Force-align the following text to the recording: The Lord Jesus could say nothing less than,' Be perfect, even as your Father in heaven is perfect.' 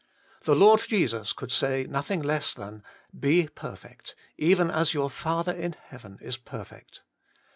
The 0.45 0.55
Lord 0.55 0.81
Jesus 0.87 1.31
could 1.31 1.51
say 1.51 1.83
nothing 1.83 2.23
less 2.23 2.55
than,' 2.55 2.81
Be 3.27 3.47
perfect, 3.53 4.15
even 4.35 4.71
as 4.71 4.95
your 4.95 5.11
Father 5.11 5.53
in 5.53 5.73
heaven 5.89 6.17
is 6.21 6.37
perfect.' 6.37 7.03